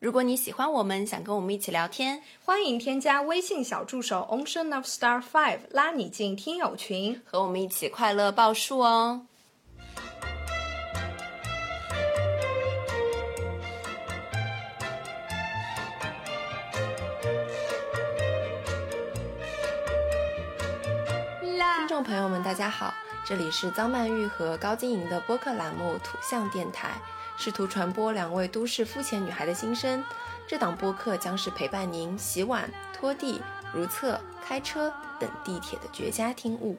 [0.00, 9.26] 如果你喜欢我们，想跟我们一起聊天，欢迎添加微信小助手 Ocean of Star Five，拉你进听友群，和我们一起快乐报数哦。
[21.40, 22.94] 听众朋友们，大家好，
[23.26, 26.90] 这里是张曼玉和高晶莹的播客栏目《土象电台》。
[27.40, 30.02] 试图传播两位都市肤浅女孩的心声，
[30.44, 33.40] 这档播客将是陪伴您洗碗、拖地、
[33.72, 36.76] 如厕、开车等地铁的绝佳听物。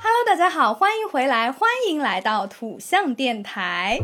[0.00, 3.98] Hello，大家好，欢迎回来，欢迎来到土象电台。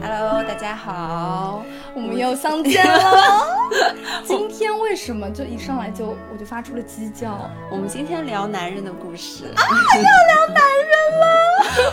[0.00, 1.62] Hello，大家好，
[1.96, 3.46] 我们又相见了。
[4.22, 7.50] 今天为什么就一上来就我就发出了鸡叫？
[7.72, 9.62] 我们今天聊男人的故事啊，
[9.96, 11.26] 又聊男人了。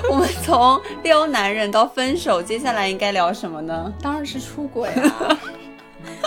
[0.11, 3.94] 我们从撩男人到分手，接下来应该聊什么呢？
[4.02, 5.39] 当然是出轨啊。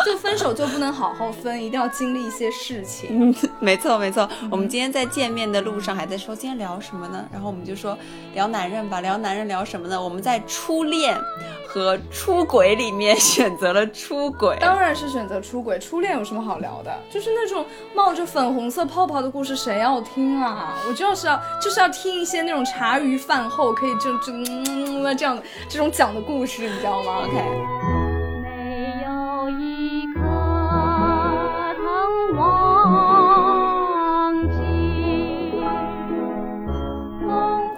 [0.05, 3.09] 就分手就不能好好分，一定要经历一些事情。
[3.11, 7.25] 嗯没错没错，我们今天在见面的路上还在说今天聊什么呢？
[7.33, 7.97] 然后我们就说
[8.35, 10.01] 聊男人吧，聊男人聊什么呢？
[10.01, 11.19] 我们在初恋
[11.67, 15.79] 和出轨里面选择了出轨，当然是选择出轨。
[15.79, 16.93] 初恋有什么好聊的？
[17.11, 20.75] 就是那种冒着粉红色泡泡的故事，谁要听啊？
[20.89, 27.96] 我就是要就是要听一些那种茶余饭后可以就就嗯这样这种讲的故事，你知道吗？OK。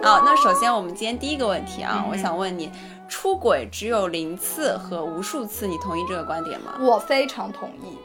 [0.08, 2.72] 好，那首先我们今天第一个问题啊，我想问你，
[3.10, 6.78] 出轨只有零次和无数次，你同意这个观点吗？
[6.80, 7.98] 我非常同意。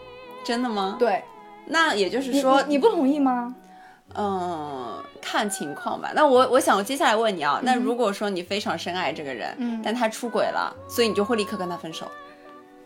[0.43, 0.97] 真的吗？
[0.99, 1.23] 对。
[1.65, 3.55] 那也就是说，你不同意吗？
[4.15, 6.11] 嗯，看情况吧。
[6.13, 12.05] 那我我想接下来问你啊，那如果说你非常深爱这个人，嗯，但他出轨了，所以你就会立刻跟他分手？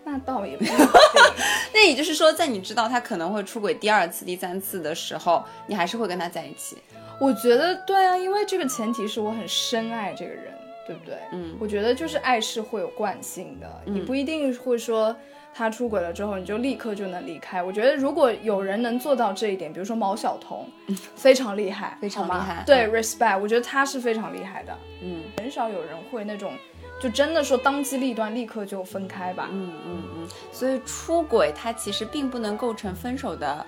[0.04, 0.78] 那倒也不一定。
[1.73, 6.78] 那也就是说，在你知道他可能会出轨第二次、第三次的时候，你还是会跟他在一起？
[7.20, 10.54] 我觉得对啊，因为这个前提是我很深爱这个人，
[10.86, 11.16] 对不对？
[11.32, 15.16] 嗯，我觉得就是爱是会有惯性的，你不一定会说
[15.54, 17.64] 他出轨了之后你就立刻就能离开。
[17.64, 20.70] 我觉得如果有人能做到这一点，比如说毛晓彤，
[21.16, 22.64] 非常厉害，非常厉害。
[22.66, 24.78] 对，respect，我觉得他是非常厉害的。
[25.02, 26.54] 嗯，很少有人会那种
[27.02, 29.49] 就真的说当机立断，立刻就分开吧。
[29.52, 30.28] 嗯嗯嗯。
[30.52, 33.66] 所以出轨它其实并不能构成分手的。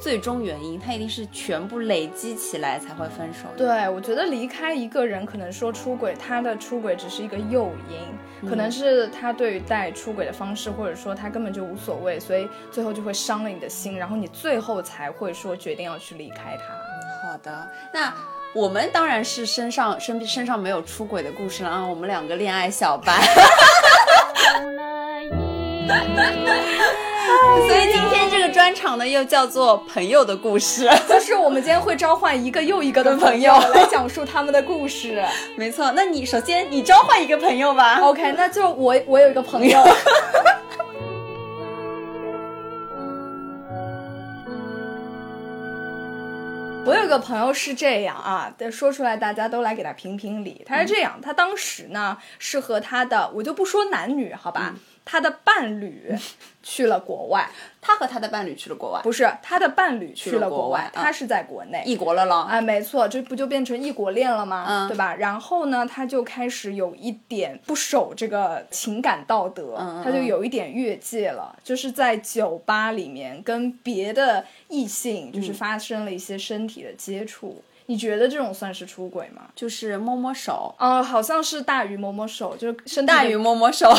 [0.00, 3.40] 最终原因，他一定是全部累积起来才会分手。
[3.56, 16.64] 对，我觉得离开一个人，可能说出轨，他的出轨只是一个诱因，可能是他对于待出轨的方式，或者说他根本就无所谓，所以最后就会伤了你的心，然后你最后才会说决定要去离开他。
[17.28, 18.12] 好的，那
[18.54, 23.20] 我们当然是身上身身上没有出轨的故事了啊，我们两个恋爱小白。
[27.68, 35.24] 所以今天这个专场呢，又叫做朋友的故事， 就是我们今天会召唤一个又一个的朋友 来讲述他们的故事。
[35.56, 38.00] 没错，那你首先你召唤一个朋友吧。
[38.00, 39.78] OK，那就我我有一个朋友。
[46.86, 50.62] 我有个朋友是这样啊，说出来大家都来给他评评理。
[50.66, 54.74] 他是这样，他当时呢是和他的，我就不说男女，好吧。
[55.10, 56.16] 他的伴侣
[56.62, 57.50] 去了国外，
[57.80, 62.42] 他和他的伴侣去了国外，不是他的伴侣去了国外，他是在国内异国了咯。
[62.42, 64.64] 啊，没错，这不就变成异国恋了吗？
[64.68, 65.16] 嗯，对吧？
[65.16, 77.60] 然后呢，他就开始有一点不守这个情感道德，他就有一点越界了，就是在酒吧里面跟别的异性就是发生了一些身体的接触。
[77.90, 79.48] 你觉得这种算是出轨吗？
[79.56, 83.92] 就是摸摸手，哦，好像是大于摸摸手，就是大于摸摸手，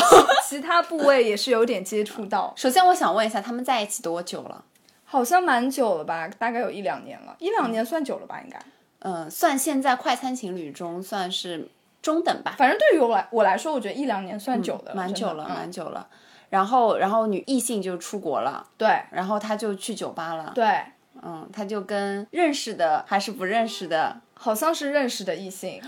[0.48, 2.54] 其他部位也是有点接触到。
[2.56, 4.64] 首先，我想问一下，他们在一起多久了？
[5.04, 8.40] 好像蛮久了吧，大概有一两年了，一两年算久了吧？
[8.42, 8.58] 应该，
[9.00, 11.68] 嗯，算现在快餐情侣中算是
[12.00, 12.54] 中等吧。
[12.56, 16.08] 反正对于我来我来说，我觉得一两年算久的，蛮久了，蛮久了。
[16.48, 20.80] 然后，然后女异性就出国了，对，然后他就去酒吧了，对。
[21.22, 25.80] 嗯，他就跟认识的还是不认识的，好像是认识的异性，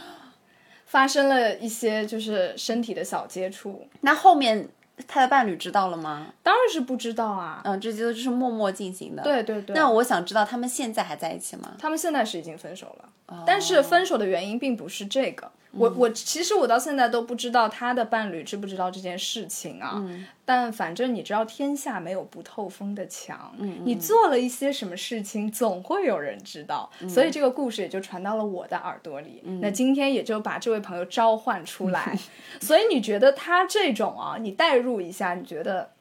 [0.86, 3.88] 发生了一些就是身体的小接触。
[4.02, 4.68] 那后面
[5.08, 6.28] 他的伴侣知道了吗？
[6.42, 7.60] 当然是不知道啊。
[7.64, 9.22] 嗯，这些都是默默进行的。
[9.22, 9.74] 对对对。
[9.74, 11.74] 那我想知道他们现在还在一起吗？
[11.78, 15.50] 他们现在是已经分手了，但是分手的原因并不是这个。
[15.76, 20.02] 我我其实我到现在都不知道他的伴侣知不知道这件事情啊。
[20.44, 23.54] 但反正你知道，天下没有不透风的墙。
[23.58, 26.90] 嗯，你做了一些什么事情，总会有人知道。
[27.08, 29.42] 所以这个故事也就传到了我的耳朵里。
[29.60, 32.18] 那今天也就把这位朋友召唤出来。
[32.60, 35.93] 所以你觉得他这种啊，你代入一下，你觉得？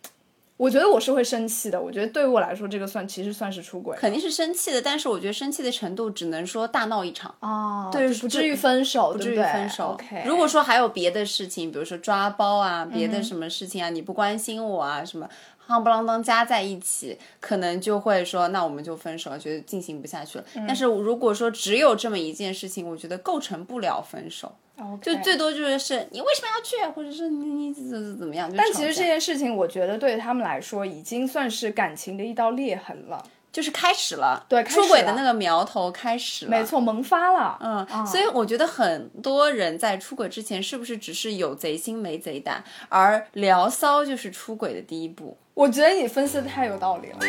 [0.63, 1.81] 我觉得我是会生气的。
[1.81, 4.81] 我觉得对于我来说，这个算其实算是出轨，肯定是生气的。
[4.81, 9.99] 但是我觉得生气的程度只能说大闹一场哦，对，不至于分手，不至于分手。
[10.25, 15.27] 如果说还有别的事情，比如说抓包啊，别的什么事情啊，你不关心我啊，什么
[15.67, 20.45] 夯不啷当加在一起，可能就会说那我们就分手，觉得进行不下去了。
[20.65, 24.55] 但是如果说只有这么一件事情，我觉得构成不了分手。
[25.01, 28.51] 就最多就是是你为什么要去，或者是你你怎怎怎么样？
[28.57, 37.57] 但其实这件事情，我觉得对他们来说已经算是感情的一道裂痕了，就是开始了，对，出轨的那个苗头开始了，没错，萌发了。
[37.61, 45.37] 嗯，所以我觉得很多人在出轨之前，是不是只是有贼心没贼胆，而聊骚就是出轨的第一步？
[45.53, 47.19] 我觉得你分析的太有道理了。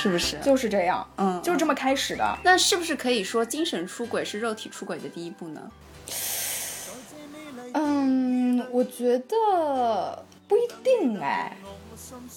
[0.00, 1.04] 是不是就是这样？
[1.16, 2.38] 嗯，就是这么开始的。
[2.44, 5.60] 那是不是可以说精神出轨是肉体出轨的第一步呢？
[7.74, 11.56] 嗯，我觉得不一定哎。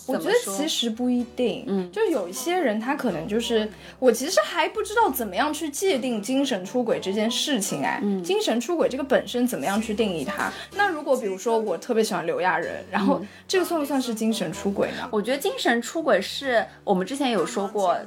[0.07, 3.69] 我觉得其实不一定，嗯，就有一些人他可能就是，
[3.99, 10.51] 我其实还不知道怎么样去界定精神出轨这件事情，哎，精神出轨这个本身怎么样去定义它？
[10.75, 15.07] 那如果比如说我特别喜欢刘亚仁，然后这个算不算是精神出轨呢？
[15.11, 17.97] 我觉得精神出轨是我们之前有说过，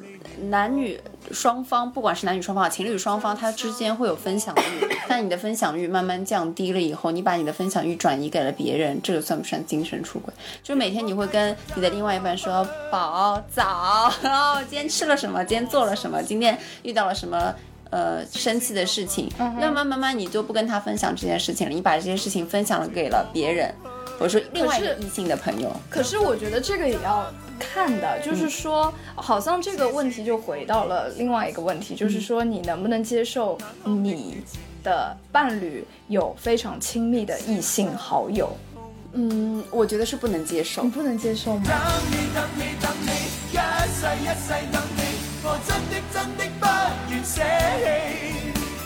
[0.49, 1.01] 男女
[1.31, 10.33] 双方，不管是男女双方、情侣双方，他之间会有分享欲，但你的分享欲慢慢降低了以后，你把你的分享欲转移给了别人，这个算不算精神出轨？
[10.63, 17.55] 就每天你会跟你的另外一半说宝早，然后今天吃了什么，今天做了什么，今天遇到了什么
[17.91, 23.75] 呃生气的事情，那慢慢慢你就不跟他分享这件事情了，你把这件事情分享了给了别人，
[24.19, 25.71] 或者说另外一个异性的朋友。
[25.89, 27.27] 可是我觉得这个也要
[27.59, 34.43] 看的，就是说好像这个问题就回到了另外一个问题，就是说你能不能接受你
[34.83, 38.51] 的伴侣有非常亲密的异性好友？
[39.17, 40.83] 嗯，我觉得是不能接受。
[40.83, 41.65] 你不能接受吗？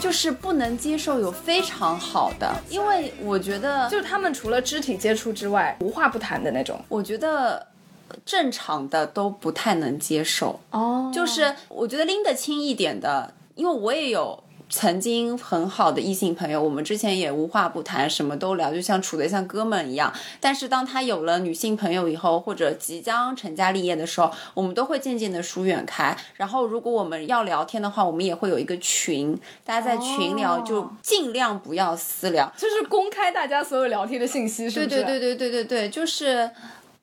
[0.01, 6.79] 就是不能接受有非常好的，因为我觉得就是他们除了肢体接触之外，无话不谈的那种。
[6.89, 7.67] 我觉得
[8.25, 10.61] 正常的都不太能接受。
[10.71, 14.45] 哦，就是我觉得拎得清一点的，因为我也有。
[14.71, 20.13] 曾经很好的异性朋友，我们之前也无话不谈，什么都聊，就像处的像哥们一样。
[20.41, 26.17] 但是当他有了女性朋友以后，或者即将成家立业的时候，我们都会渐渐的疏远开。
[26.35, 35.03] 然后如果我们要聊天的话，我们也会有一个群，大家在群聊，就尽量不要私聊，就是公开大家所有聊天的信息，是不是？
[35.03, 36.51] 对对对对对对对，就是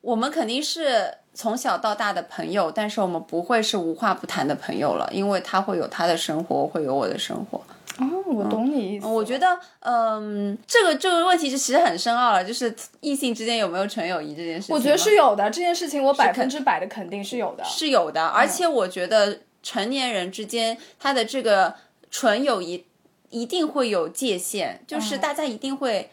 [0.02, 1.16] 我们肯定是。
[1.36, 7.62] 从小到大的朋友，但是我们不会是无话不谈的朋友了，因为他会有他的生活，我会有我的生活。
[7.98, 9.06] 哦，我懂你意思。
[9.06, 14.76] 我觉得，嗯，这个这个问题是其实很深奥了，就是异性之间有没有纯友谊这件事情。
[14.76, 18.26] 我觉得是有的，这件事情我百分之百的肯定是有的，是有的。
[18.26, 21.76] 而且我觉得成年人之间他的这个
[22.10, 22.86] 纯友谊
[23.30, 26.10] 一定会有界限，就是大家一定会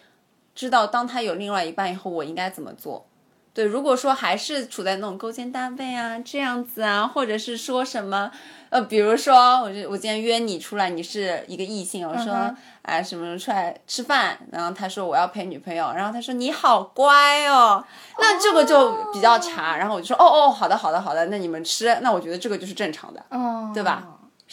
[0.55, 3.07] 知道，当他有另外一半以后，我应该怎么做。
[3.55, 8.31] 对，如果说还是处在那种勾肩搭背啊这样子啊，或者是说什么，
[8.71, 17.85] 呃，比如说，我就我今天约你出来，你是一个异性，我说，哎，什么出来吃饭，然后他说我要陪女朋友，然后他说你好乖哦，
[18.19, 23.23] 那这个就比较茶，然后我就说，哦哦，好的好的好的，那你们吃，那我觉得这个就是正常的，
[23.75, 24.03] 对吧？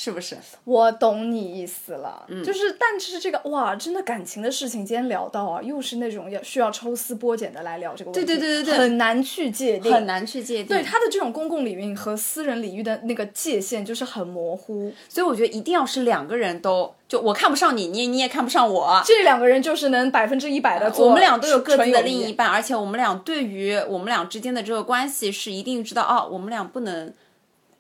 [0.02, 0.38] 是不是？
[0.64, 10.68] 我懂你意思了，就是，但是这个哇，真的感情的事情，今天聊到啊，又是那种要需要抽丝剥茧的来聊这个问题，对对对对对，很难去界定，很难去界定。
[10.68, 27.14] 对他的这种公共领域和私人领域的那个界限就是很模糊，所以我觉得一定要是两个人都，就我看不上你，你你也看不上我，这两个人就是能百分之一百的，我们俩都有各自的另一半，而且我们俩对于我们俩之间的这个关系是一定知道哦，我们俩不能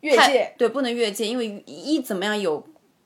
[0.02, 2.66] 越界，对，不能越界，因为一怎么样有。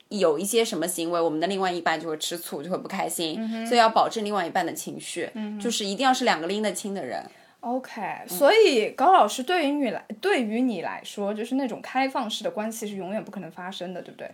[0.09, 5.27] 有一些什么行为，我们的另外一半就会吃醋，就会不开心，所以要保证另外一半的情绪，
[5.59, 7.25] 就是一定要是两个拎得清的人。
[7.62, 14.29] OK，所以高老师对于你来，对于你来说，就是那种开放式的关系是永远不可能发生的，对不对？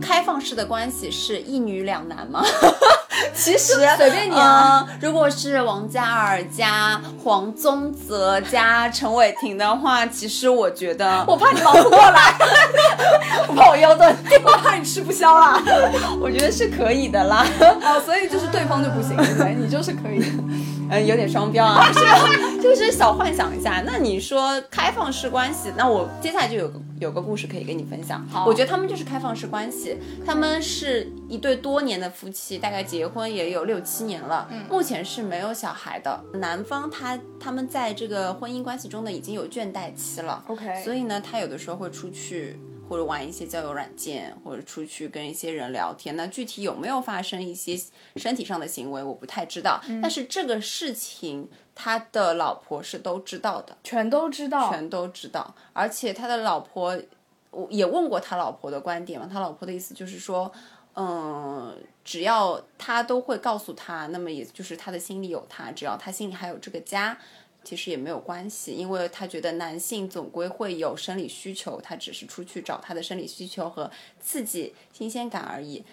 [0.00, 2.42] 开放式的关系是一女两男吗？
[3.34, 4.86] 其实 随便你啊。
[5.00, 12.34] 如果是王嘉尔加黄宗泽加陈伟霆的话，其实我觉得 我怕你忙不过来，
[13.48, 15.60] 我怕我腰断，我怕你吃不消啊。
[16.20, 17.46] 我觉得是可以的啦。
[17.82, 20.24] 哦，所以就是对方就不行，对你就是可以。
[20.90, 22.18] 嗯，有点双标啊，是吧？
[22.62, 23.82] 就是小幻想一下。
[23.84, 28.26] 那你说开放式关系，那我接下来就有个有个故事可以跟你分享。
[28.28, 36.22] 好，我觉得他们就是开放式关系，他们是一对多年的夫妻，大概结婚也有六七年了，目前是没有小孩的。
[36.34, 40.44] 男方他他们在这个婚姻关系中呢，已经有倦怠期了。
[40.48, 42.58] OK，所以呢，他有的时候会出去。
[42.88, 47.78] 或者玩一些交友软件，或者出去跟一些人聊天，那具体有没有发生一些
[48.16, 49.78] 身体上的行为，我不太知道。
[50.00, 51.46] 但是这个事情，
[51.80, 55.54] 他的老婆是都知道的，全都知道，全都知道。
[55.72, 57.00] 而且他的老婆，
[57.52, 60.50] 我也问过他老婆的观点嘛，他老婆的意思就是说，
[60.96, 67.16] 嗯，只要他都会告诉他，那么也就是他的心里有他，只要他心里还有这个家。
[67.64, 75.84] 其实也没有关系，因为他觉得男性总归会有生理需求，他只是出去找他的生理需求和刺激新鲜感而已。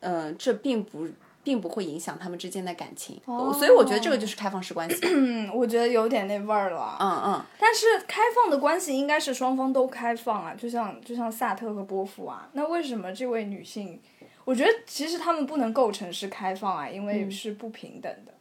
[0.00, 1.06] 嗯，这并不
[1.42, 4.98] 并不会影响他们之间的感情，所以我觉得这个就是开放式关系。
[5.02, 6.96] 嗯， 我觉得有点那味儿了。
[7.00, 7.44] 嗯嗯。
[7.58, 12.48] 但是开放的关系应该是双方都开放啊，就像就像萨特和波伏啊。
[12.52, 14.00] 那为什么这位女性？
[14.44, 18.32] 我觉得其实他们不能构成是开放啊，因为是不平等的。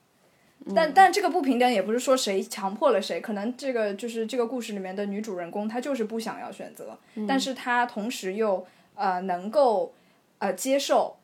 [0.74, 9.94] 但但这个不平等也不是说谁强迫了谁，可能这个就是这个故事里面的女主人公她就是不想要选择，但是她同时又呃能够
[10.40, 11.17] 呃接受，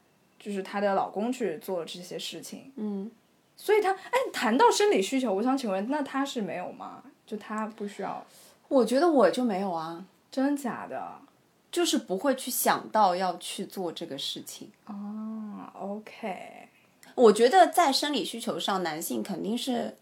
[0.43, 3.09] 就是她的老公去做这些事情，嗯，
[3.55, 7.01] 所以她哎谈到生理需求，我想请问那她是没有吗？
[7.25, 8.25] 就她不需要？
[8.67, 11.21] 我觉得我就没有啊，真假的，
[11.71, 16.67] 就是不会去想到要去做这个事情哦 OK。
[17.15, 19.95] 我觉得在生理需求上，男性肯定是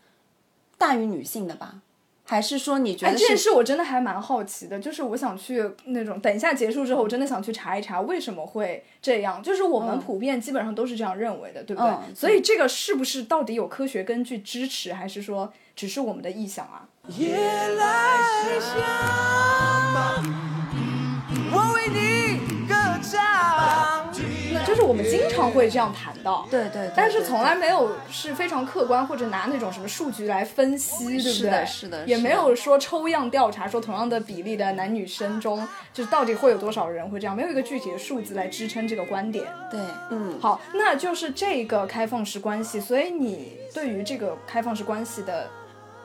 [0.80, 1.82] 大于女性的吧？
[2.24, 3.12] 还是说你觉得？
[3.14, 9.42] 这件事我真的还蛮好奇的，就是我想去那种等一下结束之后，我真的想去查一查为什么会这样。
[9.44, 11.92] 就是我们普遍基本上都是这样认为的，对不对？
[12.16, 16.88] 所以这个是不是到底有科学根据支持，还是说只是我们的臆想啊？
[17.18, 18.78] 夜来香，
[21.52, 22.51] 我为你
[24.82, 31.32] 是我们经常会这样谈到，对对，但是从来没有是非常客观或者拿那种什么数据来分析，对不对？
[31.32, 39.46] 是的，是的，也没有说抽样调查，说同样的比例的男女生中，就是到底会有多少人会这样，没有一个具体的数字来支撑这个观点。
[39.70, 45.48] 对，嗯，好，那就是这个开放式关系，所以你对于这个开放式关系的。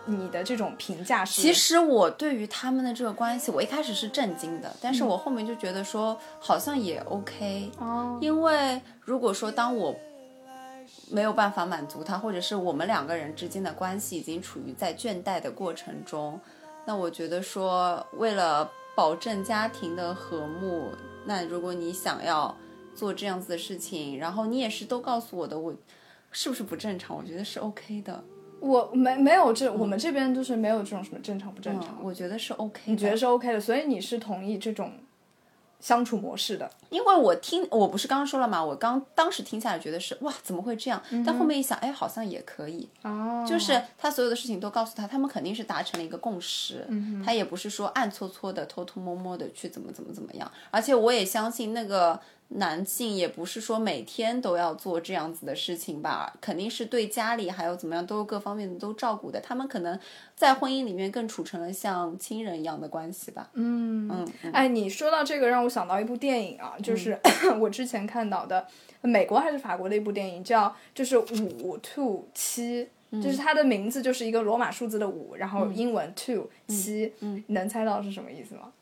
[0.07, 1.43] 你的这种评价是？
[1.43, 8.19] 其实我对于他们的这个关系，我一开始是震惊的，但是我后面就觉得说好像也 OK 哦。
[8.21, 9.95] 因为如果说当我
[11.11, 16.41] 没有办法满足他，或者是我们两个人之间的关系已经处于在倦怠的过程中，
[16.85, 20.91] 那我觉得说为了保证家庭的和睦，
[21.25, 22.57] 那如果你想要
[22.95, 25.75] 做这样子的事情，然后你也是都告诉我的，我
[26.31, 27.17] 是不是不正常？
[27.17, 28.25] 我觉得是 OK 的。
[28.61, 32.81] 我没没有这，我们这边就是没有这种什么正常不正常，我觉得是 OK。
[32.87, 34.93] 你觉得是 OK 的，所以你是同意这种
[35.79, 36.69] 相处模式的？
[36.91, 38.65] 因为我听，我不是刚刚说了嘛？
[38.65, 41.01] 我刚当时听下来觉得是哇，怎么会这样？
[41.25, 42.89] 但后面一想，哎，好像也可以。
[43.03, 46.87] 哦，就是他所有的事情都告诉他，他们肯定是达成了一个共识。
[46.89, 50.51] 嗯，他也不是说暗搓搓的、偷偷摸摸的去怎么怎么怎么样。
[50.71, 52.19] 而且我也相信那个。
[52.49, 59.41] 男性也不是说每天都要做这样子的事情吧，肯定是对家里还有怎么样都各方面的都照顾的。
[59.41, 59.99] 他们可能
[60.35, 63.51] 在婚姻里面更处成了像亲人一样的关系吧。
[63.55, 67.19] 嗯嗯，哎，你说到这个让我想到一部电影啊，就是
[67.61, 68.65] 我之前看到的
[69.03, 78.73] 美国还是法国的一部电影，叫就是五 two 七，就是它的名字就是一个罗马数字的五，然后英文 two 七，嗯，你能猜到是什么意思吗？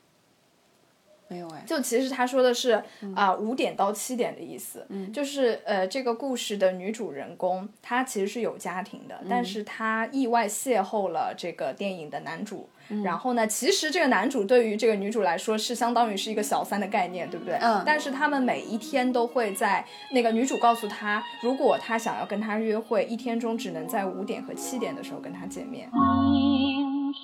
[1.27, 2.81] 没有哎，就其实他说的是
[3.15, 12.69] 啊五点到七点的意思，嗯就是呃这个故事的女主人公她其实是有家庭的，但是她意外邂逅了这个电影的男主，
[13.03, 17.55] 然后呢，其实这个男主对于这个女主来说是相当于是一个小三的概念，对不对？
[17.55, 17.81] 嗯。
[17.83, 25.89] 但是他们每一天都会在那个女主告诉他，如果他想要跟他约会，一天中只能在五点和七点的时候跟他见面。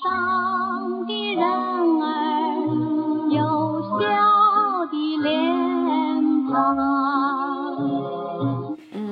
[0.04, 2.31] 上的人儿。
[4.02, 4.41] 有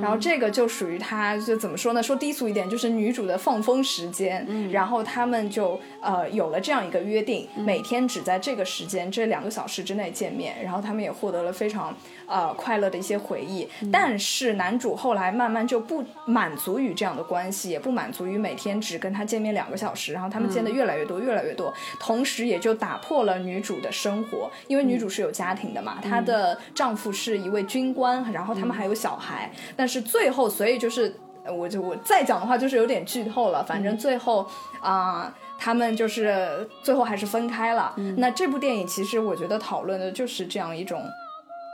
[0.09, 2.01] 然后这个就属于他就怎么说呢？
[2.01, 4.43] 说低俗一点，就是女主的放风时间。
[4.49, 11.95] 嗯，然后他们就呃有了这样一个约定，每天只在这个时间这两个小时之内见面，然后他们也获得了非常。
[12.31, 31.13] 呃，快乐的一些回忆，但是男主后来慢慢就不满足于这样的关系，也不满足于每天只跟他见面两个小时，然后他们见的越来越多，越来越多，同时也就打破了女主的生活，因为女主是有家庭的嘛，她的丈夫是一位军官，然后他们还有小孩，但是最后，所以就是，
[31.45, 34.45] 我就我再讲的话就是有点剧透了，反正最后
[34.81, 37.93] 啊，他们就是最后还是分开了。
[38.17, 41.03] 那这部电影其实我觉得讨论的就是这样一种。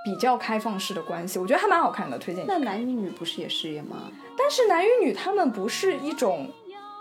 [0.05, 2.45] 比较开放式的关系，我觉得还蛮好看的，推荐。
[2.47, 4.03] 那男与女不是也是吗？
[4.37, 6.47] 但是男与女他们不是一种，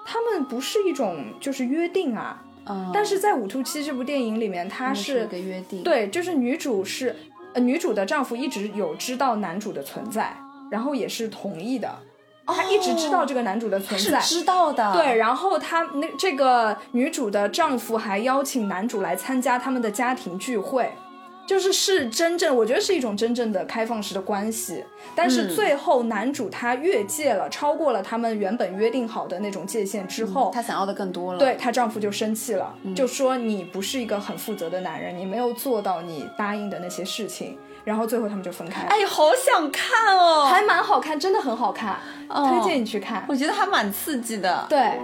[0.07, 2.43] 他们不是一种就是约定啊。
[2.65, 2.91] 嗯。
[2.95, 5.83] 但是在《五兔七》这部电影里面，它是个约定。
[5.83, 7.15] 对，就是女主是，
[7.53, 10.35] 呃，女主的丈夫一直有知道男主的存在，
[10.71, 11.91] 然后也是同意的。
[12.47, 14.93] 他一直知道这个男主的存在，是知道的。
[14.93, 20.93] 对，然后他那这个女主的丈夫还邀请男主来参加他们的家庭聚会。
[21.47, 24.83] 就是是真正，我觉得是一种真正的开放式的关系，
[25.15, 38.89] 但是最后男主他越界了，超过了他们原本约定好的那种界限之后，他想要的更多了，对她丈夫就生气了，就说你不是一个很负责的男人，你没有做到你答应的那些事情，然后最后他们就分开了。
[38.89, 41.99] 哎，好想看哦，还蛮好看，真的很好看，
[42.29, 44.67] 推荐你去看，我觉得还蛮刺激的。
[44.69, 44.99] 对，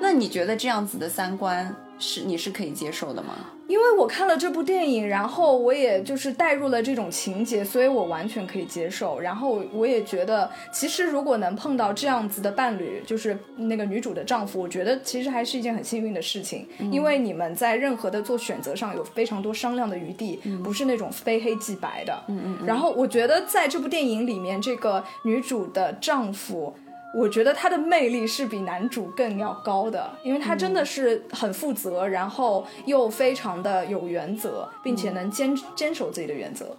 [0.00, 3.34] 那你觉得这样子的三观是你是可以接受的吗？
[3.72, 9.18] 因为我看了这部电影，然后我也就是带入了这种情节，所以我完全可以接受。
[9.18, 16.68] 然后我也觉得，其实如果能碰到这样子的伴侣，就是那个女主的丈夫，我觉得其实还是一件很幸运的事情。
[16.90, 22.22] 因为你们在任何的做选择上有非常多商量的余地，不是那种非黑即白的。
[22.28, 22.66] 嗯嗯。
[22.66, 26.74] 然后我觉得在这部电影里面，这个女主的丈夫。
[27.14, 36.76] 我觉得他的魅力是比男主更要高的，因为他真的是很负责，然后又非常的有原则，并且能坚坚守自己的原则。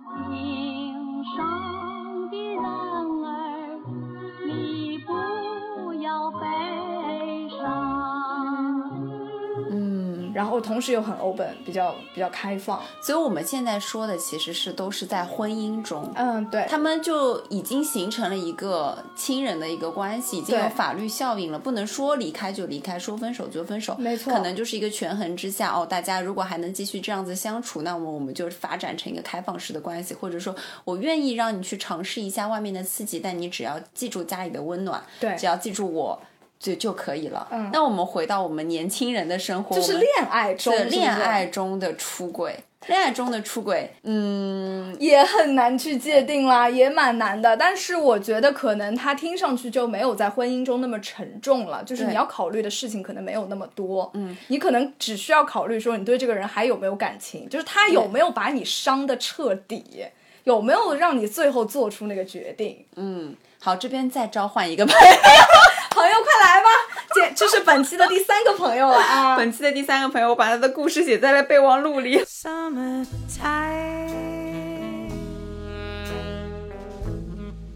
[10.34, 36.20] 然后同时又很 open，比较比较开放，所以我们现在说的其实是都是在婚姻中，嗯，对，他们就已经形成了一个亲人的一个关系，已经有法律效应了，不能说离开就离开，说分手就分手，没错，可能就是一个权衡之下，哦，大家如果还能继续这样子相处，那么我们就发展成一个开放式的关系，或者说我愿意让你去尝试一下外面的刺激，但你只要记住家里的温暖，对，只要记住我。
[36.64, 37.46] 就就可以了。
[37.52, 47.58] 嗯，那我们回到我们年轻人的生活，就是恋爱中恋爱中的出轨，恋爱中的出轨，嗯，也很难去界定啦，也蛮难的。
[47.58, 54.10] 但是我觉得可能他听上去就没有在婚姻中那么沉重了，就是你要考虑的事情可能没有那么多。
[54.14, 60.06] 嗯，你可能只需要考虑说你对这个人还有没有感情，就是他有没有把你伤的彻底，
[60.46, 62.86] 有没有让你最后做出那个决定。
[62.96, 65.02] 嗯，好，这边再召唤一个朋友。
[65.94, 66.70] 朋友，快来吧！
[67.14, 69.38] 这这是本期的第三个朋友了啊！
[69.38, 72.20] 本期的第三个朋友，我把他的故事写在了备忘录里。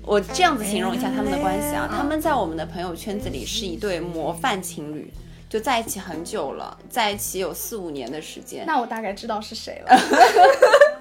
[0.03, 5.13] 我这样子形容一下他们的关系啊，他们在我们的朋友圈子里是一对模范情侣，
[5.49, 8.65] 就在一起很久了，在一起有四五年的时间。
[8.65, 9.95] 那我大概知道是谁了。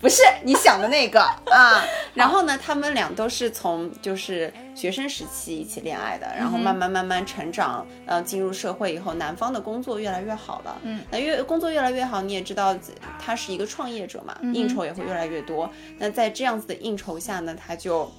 [0.00, 12.76] 不是你想的那个啊， 然后呢，他们俩都是从就是学生时期一起恋爱的，然后慢慢慢慢成长，呃，进入社会以后，男方的工作越来越好了，嗯，那越工作越来越好，你也知道
[13.18, 18.10] 他是一个创业者嘛，应酬也会越来越多，那在这样子的应酬下呢，他就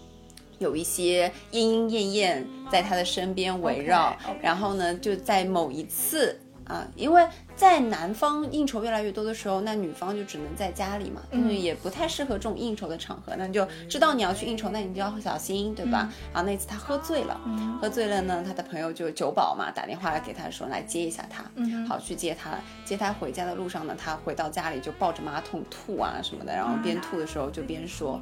[0.60, 6.40] 有一些莺莺燕燕在他的身边围绕，然后呢，就在某一次。
[6.74, 7.24] 啊，因为
[7.56, 13.36] 在男方应酬越来越多的时候，那女方就只能在家里嘛，因为也不太适合这种应酬的场合。
[13.38, 16.12] 那你就知道你要去应酬，那你就要小心，对吧？
[16.34, 17.40] 然后那次他喝醉了，
[17.80, 21.44] 喝醉了呢，他的朋友就酒保嘛，打电话来给他说来接一下他，
[21.88, 22.58] 好去接他。
[22.84, 28.20] 接他回家的路上呢，他回到家里就抱着马桶吐啊什么的，然后边吐的时候就边说，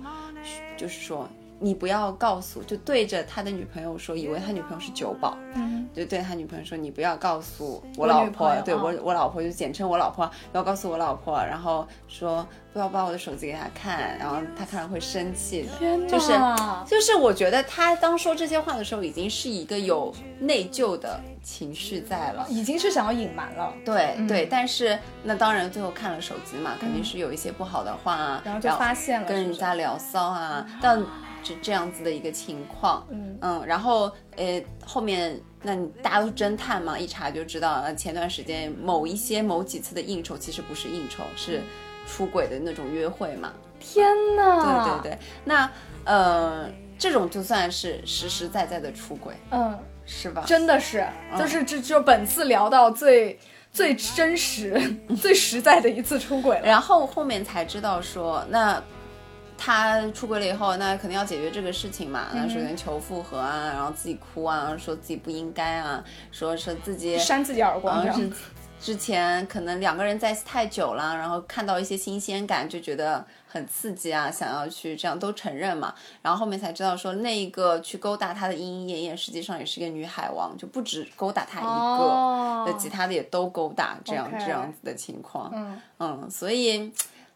[0.75, 1.29] 就是说。
[1.63, 15.67] 你不要告诉，就对着他的女朋友说，以为他女朋友是酒保，嗯，就对他女朋友说，你不要告诉我老婆，对我我老婆就简称我老婆，不要告诉我老婆，然后说不要把我的手机给他看，然后他看了会生气。
[15.79, 16.33] 的，就是
[16.87, 31.03] 就是我觉得他当说这些话的时候，已经是一个有内疚的情绪在了，已经是想要隐瞒了，对对，但是那当然最后看了手机嘛，肯定是有一些不好的话啊，然后就发现了，跟人家聊骚啊，但。
[31.43, 41.61] 这这样子的一个情况，嗯嗯，然后呃后面那你大家都是侦探嘛，一查就知道，呃前段时间某一些某几次的应酬其实不是应酬，是
[42.07, 43.53] 出轨的那种约会嘛。
[43.79, 45.01] 天呐！
[45.03, 45.69] 对对对，那
[46.05, 50.43] 呃这种就算是实实在在的出轨，嗯，是吧？
[50.45, 51.05] 真的是，
[51.37, 53.39] 就是这就本次聊到最
[53.71, 54.79] 最真实、
[55.19, 58.81] 最实在的一次出轨了，然后后面才知道说那。
[59.63, 62.29] 他出轨了以后，那肯定要解决这个事情嘛。
[62.33, 68.11] 那首先求复合啊，然后自己哭啊，说自己不应该啊，说说自己扇自己耳光。
[68.11, 68.27] 是
[68.79, 75.93] 之前可能两个人在一起太久了，然后看到一些新鲜感，就觉得很刺激啊，想要去这样都承认嘛。
[76.23, 85.51] 然后后面才知道说，那一个去勾搭他的莺莺燕燕，实际上也是一个女海王，就不止勾搭他一个，那其他的也都勾搭，这样这样子的情况。
[85.53, 86.91] 嗯嗯，所以。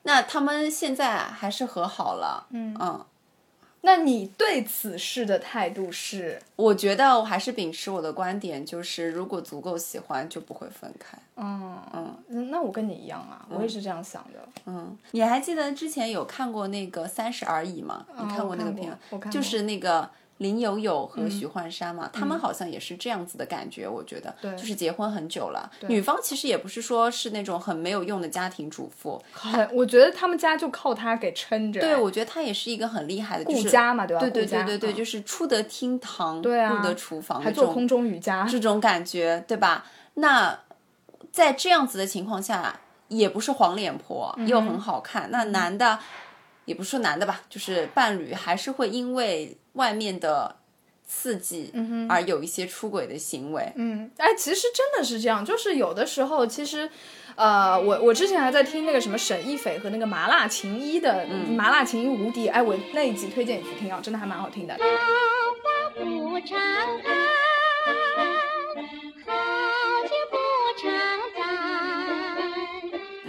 [0.08, 3.06] 那他们现在还是和好了，嗯嗯，
[3.82, 6.40] 那你对此事的态度是？
[6.56, 11.18] 我觉得我还是秉持我的观点，就是如果足够喜欢，就不会分开。
[11.38, 11.78] 嗯
[12.30, 14.48] 嗯，那我跟你一样啊，我也是这样想的。
[14.66, 18.06] 嗯，你还记得之前有看过那个《三十而已》吗？
[18.18, 18.98] 你看过那个片？
[19.30, 20.10] 就是那个。
[20.38, 31.80] 林有有和许幻山嘛，他们好像也是这样子的感觉，我觉得，就是结婚很久了，女方其实也不是说是那种很没有用的家庭主妇，很，我觉得他们家就靠他给撑着。
[31.80, 34.20] 对，我觉得他也是一个很厉害的顾家嘛，对吧？
[34.20, 39.86] 对对对对对，就是出得厅堂，对啊，入得厨房，还做空中瑜伽，这种感觉，对吧？
[40.16, 40.60] 那
[41.32, 46.00] 在这样子的情况下，也不是黄脸婆，又很好看，那男的
[46.66, 50.58] 也不是说男的吧，就是伴侣还是会因为外面的。
[51.08, 51.72] 刺激，
[52.10, 53.72] 而有一些出轨的行为。
[53.76, 56.90] 嗯，哎，其实真的是这样，就是有的时候，其实，
[57.36, 64.76] 呃，我我之前还在听那个什么沈亦斐和那个麻辣情一的《麻辣情一无敌》，哎，我那一集推荐你去听啊，真的还蛮好听的。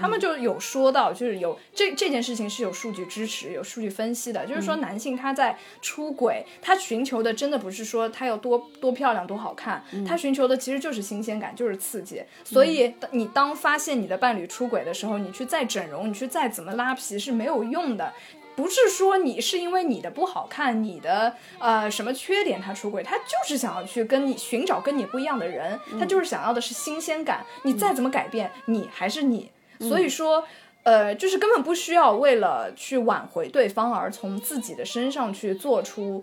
[0.06, 4.46] 他们就有说到，就是有这这件事情是有数据支持、有数据分析的。
[4.46, 12.22] 就是说，男性他在出轨，他寻求的真的不是说他有多多漂亮、多好看，他寻求的其实就是新鲜感，就是刺激。
[12.44, 18.12] 所以，你当发现你的伴侣出轨的时候，你去再整容，你去再怎么拉皮是没有用的。
[18.54, 27.44] 不是说你是因为你的不好看，你的呃什么缺点他出轨，他就是想要去跟你寻找跟你不一样的人，他就是想要的是新鲜感。
[27.64, 29.50] 你再怎么改变，你还是你。
[29.80, 30.44] 所以说，
[30.82, 36.22] 呃，就是根本不需要为了去挽回对方而从自己的身上去做出，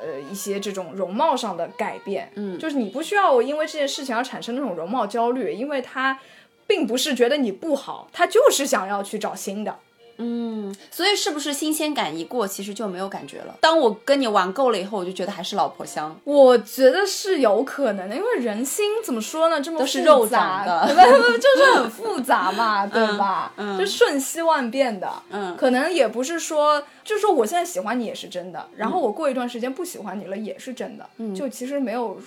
[0.00, 2.30] 呃，一些这种容貌上的改变。
[2.34, 6.18] 嗯，就是你不需要因为这件事情而产生那种容貌焦虑，因为他
[6.66, 9.78] 并不是觉得你不好，他就是想要去找新的。
[10.18, 13.56] 嗯，所以是不是新鲜感一过，其实就没有感觉了？
[13.60, 16.18] 当我跟你玩够了以后，我就觉得还是老婆香。
[16.24, 19.60] 我觉得是有可能的，因为人心怎么说呢？
[19.60, 23.52] 这么都是肉长的， 不不，就是很 复杂嘛，对吧？
[23.56, 25.10] 嗯，就瞬息万变的。
[25.30, 31.08] 嗯，可能也不是说，就是说我现在喜欢你也是真的，然后我过一段时间不喜欢你了也是真的。
[31.18, 32.18] 嗯，就其实没有，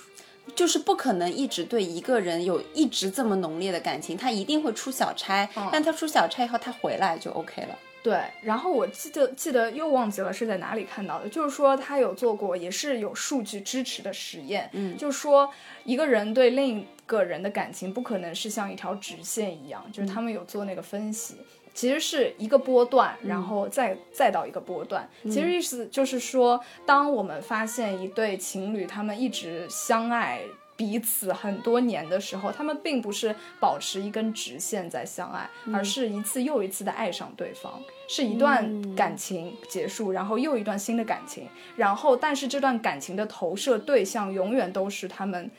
[0.55, 7.77] 就是不可能一直对一个人有一直这么浓烈的感情，他一定会出小差，但他出小差以后他回来就 OK 了。
[8.03, 15.49] 对，然后我记得记得又忘记了是在哪里看到的，就是说他有做过也是有数据支持的实验，嗯，就是说
[15.83, 21.35] 一个人对另一个人的感情不可能是像一条直线一样，就是他们有做那个分析，
[21.77, 30.41] 其实是一个波段，然后再再到一个波段，其实意思就是说，当我们发现一对情侣他们一直相爱。
[30.75, 45.49] 彼此很多年的时候，他们并不是保持一根直线在相爱，而是一次又一次的爱上对方，是一段感情结束，然后又一段新的感情，然后但是这段感情的投射对象永远都是他们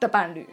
[0.00, 0.44] 的伴侣。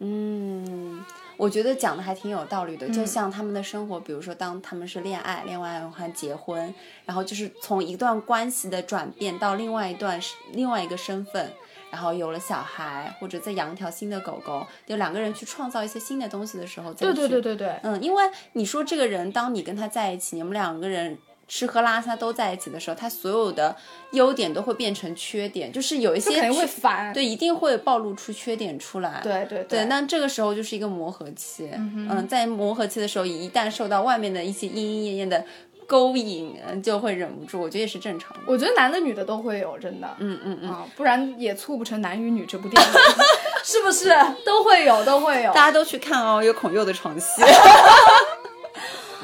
[0.00, 1.02] 嗯，
[1.36, 10.20] 我觉得讲的还挺有道理的，就像他们的生活，比如说当他们是恋爱，恋爱完结婚，然后就是从一段关系的转变到另外一段
[10.52, 11.52] 另外一个身份。
[11.90, 21.16] 然后有了小孩，或者再养一条新的狗狗，就两个人去创造一些新的东西的时候，对对对对对，嗯，因为你说这个人，当你跟他在一起，你们两个人
[21.46, 23.74] 吃喝拉撒都在一起的时候，他所有的
[24.12, 35.44] 优点都会变成缺点，就是有一些肯定会烦，对，一定会暴露出缺点出来，对对对，那这个时候就是一个磨合期，嗯，在磨合期的时候，一旦受到外面的一些莺莺燕燕的。
[35.86, 38.40] 勾引就会忍不住，我觉得也是正常的。
[38.46, 40.08] 我觉得男的女的都会有，真的。
[40.18, 42.92] 嗯嗯嗯，不然也促不成男与女这部电影，
[43.62, 44.08] 是不是？
[44.46, 45.52] 都会有，都会有。
[45.52, 47.42] 大家都去看哦，有孔佑的床戏。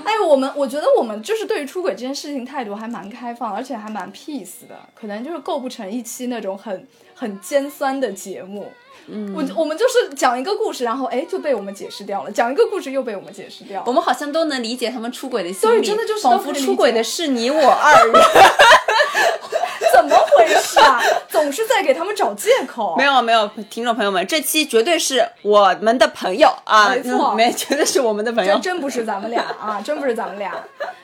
[0.04, 8.72] 哎，我们我觉得我们就是对于出轨这件事情态度还蛮开放，而且还蛮 peace 的，可能就是构不成一期那种很很尖酸的节目。
[9.06, 13.82] 嗯，我我们就是讲一个故事，然后哎就被我们解释掉了，讲一个故事又被我们解释掉。
[13.86, 18.22] 我们好像都能理解他们出轨的心理，真的就是仿佛出轨的是你我二人。
[19.92, 21.00] 怎么回事啊？
[21.28, 22.94] 总是在给他们找借口。
[22.96, 30.52] 没有没有，听众朋友们，这期绝对是我们的朋友啊，没错，没绝对是我们的朋友，真真不是咱们俩啊， 真不是咱们俩。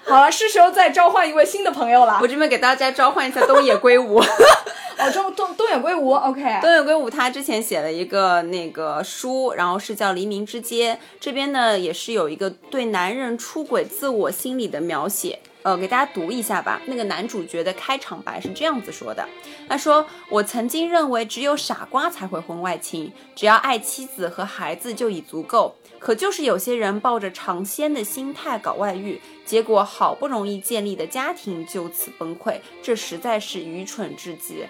[0.04, 2.18] 好了，是时候再召唤一位新的朋友了。
[2.22, 4.22] 我这边给大家召唤一下东野圭吾。
[4.98, 6.58] 哦，东东东野圭吾，OK。
[6.62, 15.40] 东野圭吾他之前写了一个那个书，然后是叫《黎明之街》，这边呢也是有一个对男人出轨自我心理的描写。
[15.66, 16.80] 呃，给大家读一下吧。
[16.86, 19.28] 那个男主角的开场白是这样子说的
[19.68, 25.74] ：“他说，我曾经认为只有傻瓜才会婚外情，只要爱妻子和孩子就已足够。
[25.98, 34.64] 可就是有些人抱着尝鲜的心态搞外遇，结果好不容易建立的家庭就此崩溃，这实在是愚蠢至极。”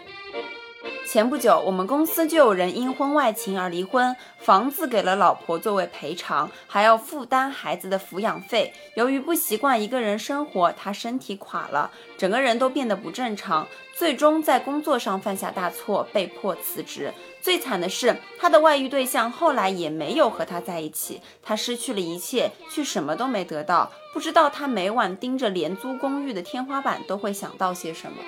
[1.06, 8.72] 前不久，我们公司就有人因婚外情而离婚，房子给了老婆作为赔偿，还要负担孩子的抚养费。
[8.96, 17.14] 由于不习惯一个人生活，他身体垮了，整个人都变得不正常，最终在工作上犯下大错，被迫辞职。
[17.40, 23.92] 最惨的是，他的外遇对象后来也没有和他在一起，他失去了一切，却什么都没得到。
[24.12, 28.18] 不知道他每晚盯着廉租公寓的天花板都会想到些什么。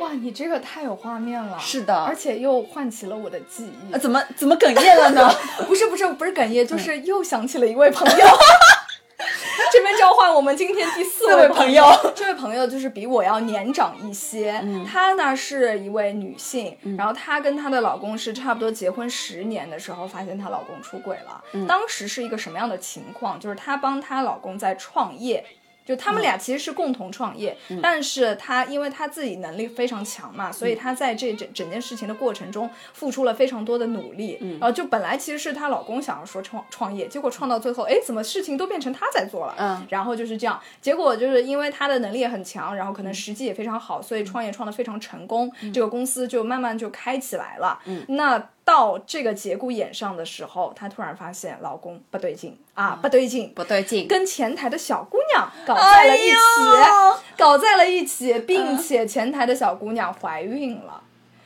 [0.00, 3.98] 哇，你这个太有画面了，是的，而且又唤起了我的记忆。
[3.98, 5.30] 怎么怎么哽咽了呢？
[5.68, 8.26] 不是不是不是哽咽，就是又想起了一位朋友。
[9.70, 21.42] 这边召唤我们今天第四位朋友，这位朋友就是比我要年长一些，她呢是一位女性，然后她跟她的老公是差不多结婚十年的时候发现她老公出轨了。
[21.68, 23.38] 当时是一个什么样的情况？
[23.38, 25.44] 就是她帮她老公在创业。
[25.84, 34.38] 就他们俩其实是共同创业，但是他因为他自己能力非常强嘛，所以他在这整整件事情的过程中付出了非常多的努力。
[34.60, 39.54] 然后就本来其实是她老公想要说创创业，结果创到最后，哎，怎么事情都变成她在做了？
[39.58, 47.78] 嗯，然后就是这样，结果就是因为她的能力也很强，然后可能时机也非常好，所以创业创的非常成功，这个公司就慢慢就开起来了。
[47.86, 48.48] 嗯，那。
[48.64, 56.36] 到这个节骨眼上的时候，她突然发现老公不对劲啊，不对劲，不对劲，跟前台的小姑娘搞在了一起，
[57.36, 61.02] 搞在了一起，并且前台的小姑娘怀孕了。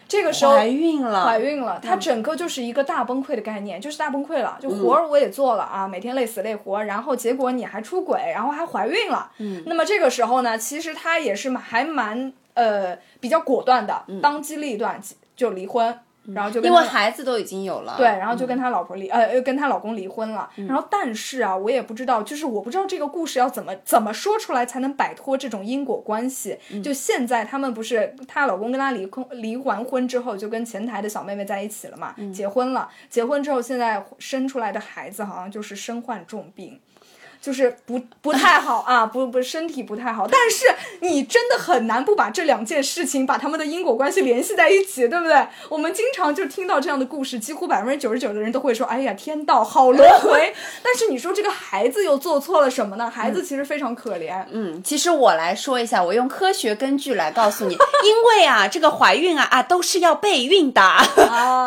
[0.09, 9.33] 这个时候怀孕了，怀孕了，她整个就是一个大崩溃的概念，就是大崩溃了，就活儿我也做了啊，每天累死累活，然后结果你还出轨，然后还怀孕了。
[9.39, 15.01] 嗯，那么这个时候呢，其实她也是还蛮呃比较果断的，当机立断
[15.35, 15.99] 就离婚。
[16.35, 20.49] 然后就因为孩子都已经有了，对，然后就跟他老婆离，呃，跟他老公离婚了。
[20.69, 26.59] 然后但是啊，我也不知道，就是我不知道这个故事要怎么怎么说出来才能摆脱这种因果关系。
[26.83, 32.89] 就现在他们不是她老公跟她离婚，离完婚之后就跟前台的小妹妹在一起了嘛，结婚了。
[33.09, 36.81] 结婚之后现在生出来的孩子好像就是身患重病。
[37.41, 40.67] 就是不不太好啊，不不身体不太好，但是
[41.01, 45.47] 你真的很难不把这两件事情把他们的因果关系联系在一起，对不对？
[45.69, 53.11] 我们经常就听到这样的故事，几乎百分之九十九的人都会说：“哎呀，天道好轮回。” 但是你说这个孩子又做错了什么呢？
[53.11, 54.45] 孩子其实非常可怜。
[54.51, 60.83] 嗯，其实我来说一下，我用科学根据来告诉你，因为啊，这个怀孕啊啊都是要备孕的，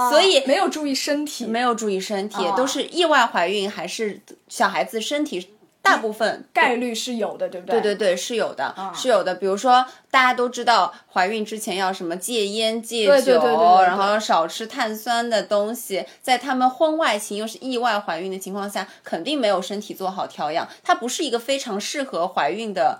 [0.09, 5.49] 所以没有注意身体，没有注意身体，都是意外怀孕还是小孩子身体。
[5.81, 7.81] 大部分概率是有的，对不对？
[7.81, 9.33] 对对对，是有的，是有的。
[9.35, 13.41] 比如说，大家都知道怀孕之前要什么戒烟戒酒，
[13.81, 16.05] 然后少吃碳酸的东西。
[16.21, 22.99] 在他们婚外情又是意外怀孕的情况下，肯定没有身体做好调养，它不是一个非常适合怀孕的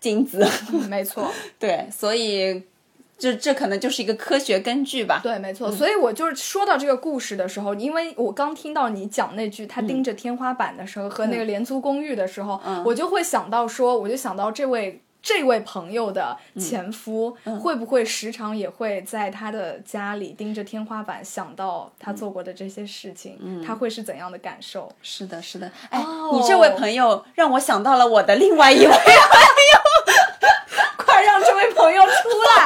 [0.00, 0.48] 精子。
[0.88, 2.69] 没错， 对，所以。
[3.20, 5.20] 这这可能就是一个科学根据吧。
[5.22, 5.70] 对，没错。
[5.70, 24.90] 所以我就是说到这个故事的时候，因为我刚听到你讲那句他盯着天花板的时候和那个廉租公寓的时候，我就会想到说，我就想到这位这位朋友的前夫会不会时常也会在他的家里盯着天花板，想到他做过的这些事情，他会是怎样的感受？
[25.02, 25.70] 是的，是的。
[25.90, 26.02] 哎，
[26.32, 29.78] 你这位朋友让我想到了我的另外一位朋友，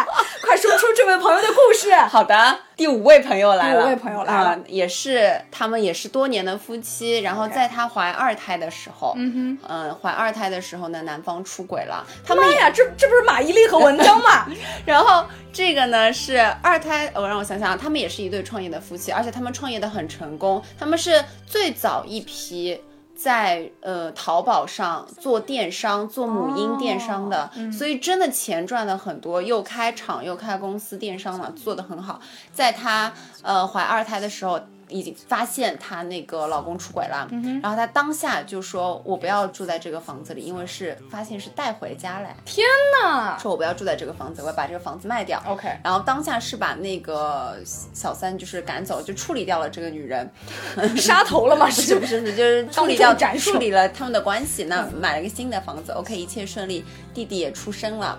[0.42, 1.94] 快说出这位朋友的故事。
[1.94, 7.20] 好的，第五位朋友来了，第五位朋友来了，也是他们也是多年的夫妻。
[7.20, 12.04] 然后在她怀二胎的时候，嗯哼，嗯，怀二胎的时候呢，男方出轨了。
[12.26, 14.46] 他妈呀，这这不是马伊琍和文章吗？
[14.84, 22.80] 然后这个呢是二胎，我让我想想，他们也是一对创业的夫妻，而且他们创业的很成功，他们是最早一批。
[23.24, 32.20] 在呃淘宝上做电商，做母婴电商的，所以真的钱赚了很多，又开厂又开公司电商嘛，做的很好。
[32.52, 33.10] 在她
[33.40, 34.60] 呃怀二胎的时候。
[34.88, 37.28] 已经发现她那个老公出轨了，
[37.62, 42.66] 然后她当下就说：“我不要住在这个房子里，因为是发现是带回家来。”天
[43.02, 43.38] 哪！
[43.38, 45.42] 说我不要住在这个房子，我要把这个房子卖掉。
[45.46, 45.68] OK。
[45.82, 50.30] 然后当下是把那个小三就是赶走，就处理掉了这个女人，
[50.96, 51.66] 杀头了吗？
[51.70, 54.64] 不是不是不是，就是处理掉，处理了他们的关系。
[54.64, 56.84] 那买了个新的房子，OK，一切顺利。
[57.12, 58.18] 弟弟也出生了，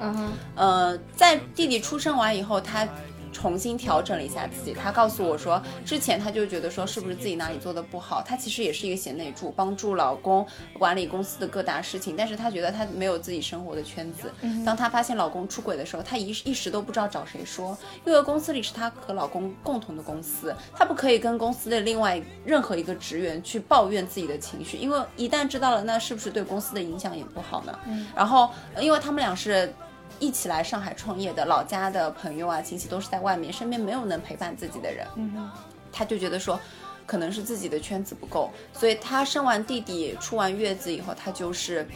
[0.56, 2.88] 嗯在弟弟出生完以后，他。
[3.36, 10.48] 重新调整了一下自己，他告诉我说，之前他就觉得说是不是自己哪里做的不好，他其实也是一个贤内助，帮助老公
[10.80, 14.32] 管理公司的各大事情，但是他觉得他没有自己生活的圈子。
[14.66, 27.78] 当她发现老公出轨的时候，她一一时都不知道找谁说，因为公司里是她和老公共同的公司，她不可以跟公司的另外任何一个职员去抱怨自己的情绪，因为一旦知道了，那是不是对公司的影响也不好呢？
[28.16, 29.74] 然后，因为他们俩是。
[30.20, 35.06] 一起来上海创业的老家的朋友啊，亲戚都是在外面，身边没有能陪伴自己的人。
[35.16, 35.50] 嗯，
[35.92, 36.60] 他就觉得说，
[37.06, 41.88] 可能是自己的圈子不够，所以他生完弟弟出完月子以后，他就是，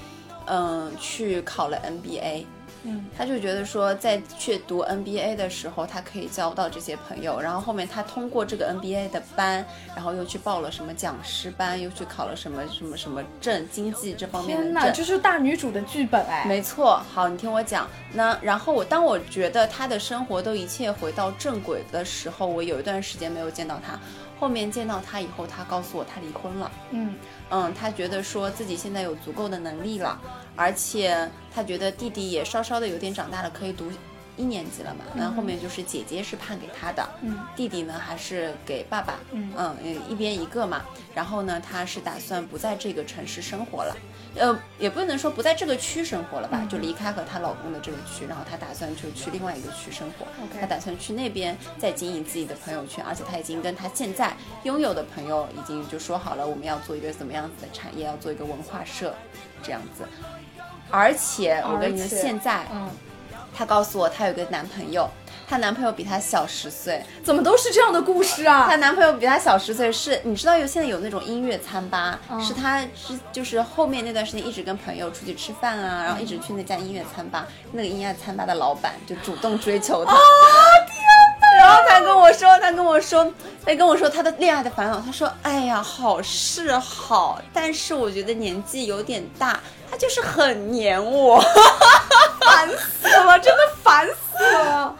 [0.45, 2.45] 嗯，去考了 MBA。
[2.83, 7.39] 嗯，他就觉得说，在去读 NBA 的时候，他可以交到这些朋友。
[7.39, 9.65] 然后后面他通过这个 NBA 的班，
[9.95, 14.73] 然后又去报了什么讲师班，又去考了什么什么什么证，经济这方面的证。
[14.73, 16.45] 天哪，这是大女主的剧本哎！
[16.45, 17.87] 没错，好，你听我讲。
[18.13, 23.99] 那然后我当我觉得他的生活都一切回到正轨的时候，我有一段时间没有见到他。
[24.39, 26.71] 后面见到他以后，他告诉我他离婚了。
[26.91, 27.15] 嗯
[27.49, 30.19] 嗯，他觉得说自己现在有足够的能力了，
[30.55, 33.91] 而且他觉得弟弟也稍稍的有点长大了，可以读。
[34.39, 37.05] 一年级了嘛，那后面就是姐姐是判给他的，
[37.57, 40.81] 弟弟呢还是给爸爸，嗯嗯，一边一个嘛。
[41.13, 43.97] 然后呢，他是打算不在这个城市生活了，
[44.35, 50.25] 呃，也不能说不在这个区生活了吧，就离开和她老公的这个区，然后她打算就去另外一个区生活。
[50.57, 59.13] 她打算去那边再经营自己的朋友圈，而且她已经跟她现在拥有的朋友已经就说好了，我们要做一个怎么样子的产业，要做一个文化社，
[59.61, 60.07] 这样子。
[60.89, 62.89] 而且我跟你说，现在，嗯。
[63.53, 65.09] 她告诉我，她有个男朋友，
[65.47, 68.67] 她男朋友比她小十岁，怎么都是这样的故事啊？
[68.69, 72.19] 她男朋友比她小十岁，是你知道有现在有那种音乐餐吧？
[72.41, 80.11] 是她之就是后面那段时间一直跟朋友出去吃饭啊，然后一直去那家音乐餐吧，那个音乐餐吧的老板就主动追求她。
[80.11, 80.17] 啊
[80.87, 80.97] 天
[81.41, 81.57] 哪！
[81.57, 83.33] 然后他跟我说，他跟我说，
[83.65, 85.01] 他跟我说他的恋爱的烦恼。
[85.01, 89.59] 他说，哎呀，好是好，但是我觉得年纪有点大，
[89.89, 91.39] 他就是很黏我。
[92.41, 94.95] 烦死了，真的烦死了！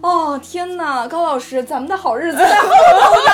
[0.00, 3.32] 哦天哪，高老师，咱们的好日子在后头呢。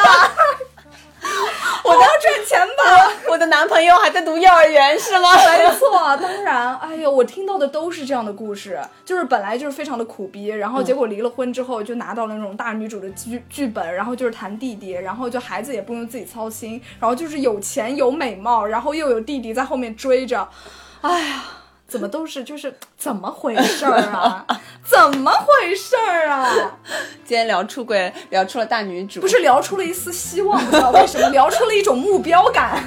[1.82, 3.12] 我都要赚钱吧！
[3.28, 5.34] 我的男朋友还在读幼儿园，是吗？
[5.34, 6.76] 没错，当然。
[6.78, 20.48] 哎呦，我听到的都是这样的故事，就是本来就是非常的苦逼，然后结果离了婚之后就拿到了那种大女主的剧剧本，然后就是谈弟弟，然后就孩子也不用自己操心，然后就是有钱有美貌，然后又有弟弟在后面追着，
[21.06, 21.42] 哎呀。
[21.88, 24.44] 怎么都是就是怎么回事儿啊？
[24.84, 26.52] 怎么回事儿啊？
[27.24, 32.82] 今天聊出轨，聊出了大女主，不是聊出了一丝希望，不知道为什么聊出了一种目标感。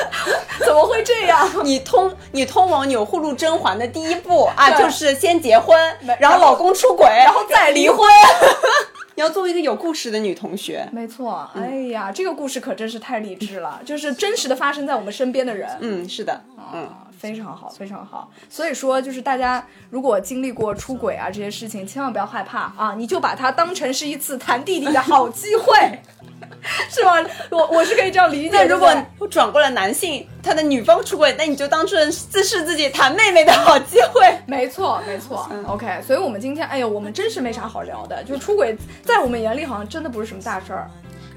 [0.64, 1.46] 怎么会这样？
[1.62, 5.78] 你通你通往钮祜禄甄嬛的第一步啊，就是先结婚，
[6.18, 8.08] 然后老公出轨，然后再离婚。
[9.20, 11.46] 你要作为一个有故事的女同学，没错。
[11.54, 15.68] 哎呀，这个故事可真是太励志了，就是真实的发生在我们身边的人。
[15.82, 16.88] 嗯，是的，嗯。
[17.18, 18.30] 非常好，非常好。
[18.48, 22.94] 所以说，就是大家如果经历过出轨啊这些事情，千万不要害怕啊！
[22.96, 25.98] 你就把它当成是一次谈弟弟的好机会，
[26.90, 27.14] 是吗？
[27.50, 28.64] 我我是可以这样理解。
[28.64, 28.92] 如果
[29.30, 34.38] 转过来男性，他的女方出轨，那你就当成自视自己谈妹妹的好机会。
[34.46, 35.48] 没错，没错。
[35.66, 38.22] OK，所以我们今天，哎呦，我们真是没啥好聊的。
[38.24, 40.90] 就出轨，在我们眼里好像真的不是什么大事儿。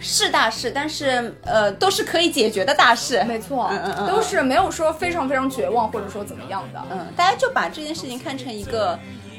[0.05, 3.23] 是大事，但是呃，都是可以解决的大事。
[3.23, 6.83] 没错，嗯嗯嗯，都是没有说非常非常绝望，或者说怎么样的。
[6.91, 8.99] 嗯，大家就把这件事情看成一个，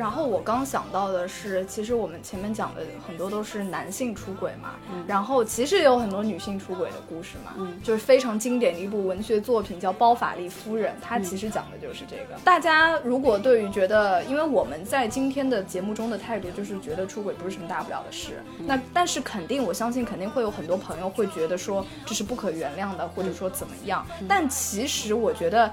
[0.00, 4.70] 然后我刚想到的是，其实我们前面讲的很多都是男性出轨嘛，
[5.06, 12.40] 然后其实也有很多女性出轨的故事嘛，嗯，就是非常经典的一部文学作品叫《包法利夫人》，它其实讲的就是这个。
[12.42, 25.70] 大家如果对于觉得，因为我们在今天的节目中的态度就是觉得出轨不是什么大不了的事，那但是肯定我相信肯定会有很多朋友会觉得说这是不可原谅的，或者说怎么样，但其实我觉得。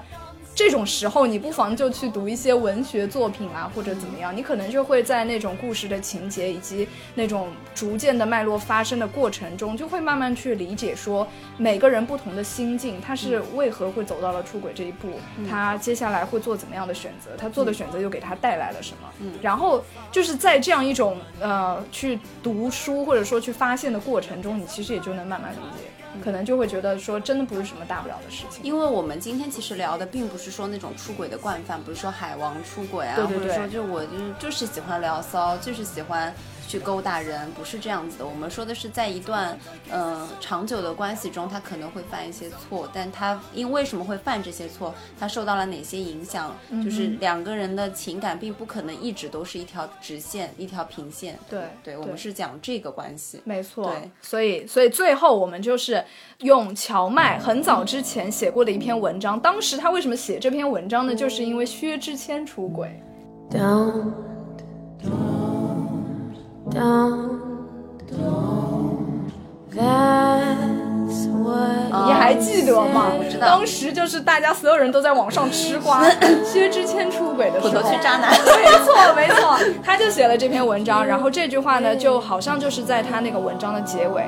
[0.58, 11.24] 这种时候，你不妨就去读一些文学作品啊，或者怎么样，你可能就会在那种故事的情节以及那种逐渐的脉络发生的过程中，就会慢慢去理解说
[11.58, 19.08] 每个人不同的心境，他是为何会走到了出轨这一步，他接下来会做怎么样的选择，他做的选择又给他带来了什么。
[19.20, 19.80] 嗯，然后
[20.10, 25.84] 就是在这样一种呃去读书或者说去发现的过程中，你其实也就能慢慢理解。
[26.22, 28.62] 可能就会觉得说，真的不是什么大不了的事情。
[28.62, 36.34] 因为我们今天其实聊的并不是说那种出轨的惯犯，不是说海王出轨啊，或者说就我就就是喜欢聊骚，就是喜欢。
[36.68, 39.58] 去勾搭人不是这样子的，我们说的是在一段
[39.90, 46.54] 嗯长久的关系中，他可能会犯一些错，但他因为什么会犯这些错，他受到了哪些影响？
[46.84, 51.38] 就是两个人的情感并不可能一直都是一条直线，一条平线。
[51.48, 53.90] 对，对我们是讲这个关系，没错。
[53.90, 56.04] 对，所以所以最后我们就是
[56.40, 61.14] 用荞麦很早之前写过的一篇文章，当时他为什么写这篇文章呢？
[61.14, 63.02] 就是因为薛之谦出轨。
[72.06, 73.06] 你还记得吗？
[73.40, 76.02] 当时就是大家所有人都在网上吃瓜，
[76.44, 78.36] 薛之谦出轨的时候，土头渣男，没
[78.84, 84.24] 错没错，他就写了这篇文章， 然后这句话呢，就好像就是在他那个文章的结尾。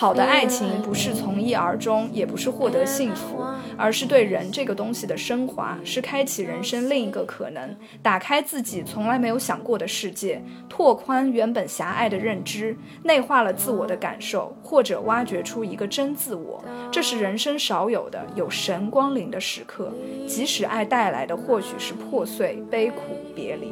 [0.00, 3.44] 好的爱情不是从一而终，也不是获得幸福，
[3.76, 16.64] 而是对人这个东西的升华，是开启人生另一个可能，打开自己从来没有想过的世界，拓宽原本狭隘的认知，内化了自我的感受，或者挖掘出一个真自我。
[16.90, 19.92] 这是人生少有的有神光临的时刻，
[20.26, 23.02] 即使爱带来的或许是破碎、悲苦、
[23.34, 23.70] 别离。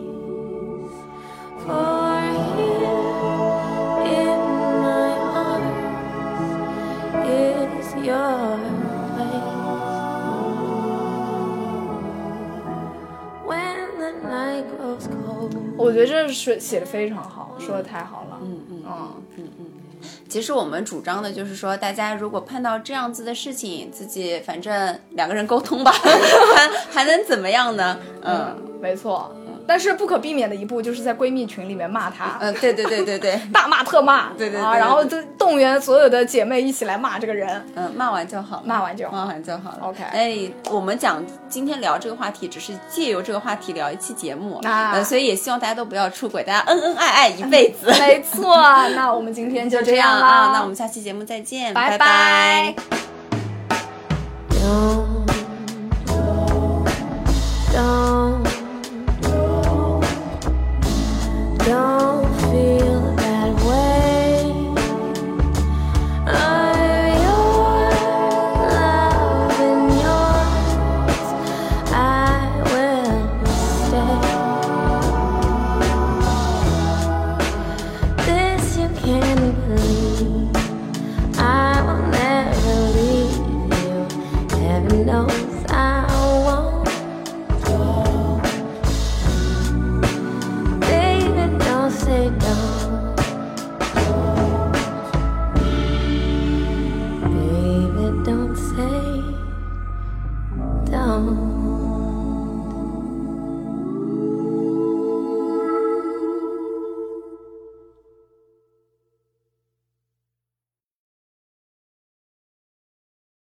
[15.76, 18.38] 我觉得这是写的非常好，说的太好了。
[18.42, 19.66] 嗯嗯嗯嗯嗯。
[20.28, 25.90] 其实我们主张的就是说，大家如果碰到这样子的事情，自己反正两个人沟通吧，
[26.54, 27.98] 还还能怎么样呢？
[28.22, 29.34] 嗯，没错。
[29.68, 39.16] 但是不可避免的一步就是在闺蜜群里面骂她，嗯，对对对对对， 大骂特骂，对对啊，然后就动员所有的姐妹一起来骂这个人，嗯，骂完就好，骂完就好。
[39.18, 39.78] 骂完就好了。
[39.82, 47.90] OK，哎，我们讲今天聊这个话题，只是借由这个话题聊一期节目，呃，所以也希望大家都不要出轨，大家恩恩爱爱一辈子。
[48.00, 48.56] 没错，
[48.96, 53.07] 那我们今天就这样 啊，那我们下期节目再见，拜拜。